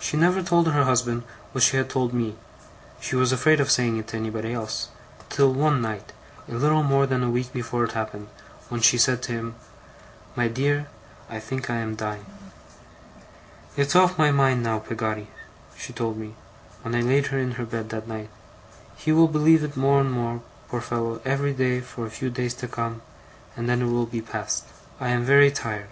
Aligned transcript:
She 0.00 0.16
never 0.16 0.42
told 0.42 0.66
her 0.68 0.84
husband 0.84 1.24
what 1.52 1.62
she 1.62 1.76
had 1.76 1.90
told 1.90 2.14
me 2.14 2.36
she 3.02 3.16
was 3.16 3.32
afraid 3.32 3.60
of 3.60 3.70
saying 3.70 3.98
it 3.98 4.06
to 4.08 4.16
anybody 4.16 4.54
else 4.54 4.88
till 5.28 5.52
one 5.52 5.82
night, 5.82 6.10
a 6.48 6.54
little 6.54 6.82
more 6.82 7.06
than 7.06 7.22
a 7.22 7.28
week 7.28 7.52
before 7.52 7.84
it 7.84 7.92
happened, 7.92 8.28
when 8.70 8.80
she 8.80 8.96
said 8.96 9.22
to 9.24 9.32
him: 9.32 9.56
"My 10.34 10.48
dear, 10.48 10.86
I 11.28 11.38
think 11.38 11.68
I 11.68 11.74
am 11.82 11.96
dying." 11.96 12.24
'"It's 13.76 13.94
off 13.94 14.16
my 14.16 14.30
mind 14.30 14.62
now, 14.62 14.78
Peggotty," 14.78 15.28
she 15.76 15.92
told 15.92 16.16
me, 16.16 16.34
when 16.80 16.94
I 16.94 17.02
laid 17.02 17.26
her 17.26 17.38
in 17.38 17.60
her 17.60 17.66
bed 17.66 17.90
that 17.90 18.08
night. 18.08 18.30
"He 18.96 19.12
will 19.12 19.28
believe 19.28 19.62
it 19.62 19.76
more 19.76 20.00
and 20.00 20.10
more, 20.10 20.40
poor 20.70 20.80
fellow, 20.80 21.20
every 21.26 21.52
day 21.52 21.82
for 21.82 22.06
a 22.06 22.10
few 22.16 22.30
days 22.30 22.54
to 22.54 22.68
come; 22.68 23.02
and 23.54 23.68
then 23.68 23.82
it 23.82 23.90
will 23.92 24.06
be 24.06 24.22
past. 24.22 24.64
I 24.98 25.08
am 25.10 25.24
very 25.24 25.50
tired. 25.50 25.90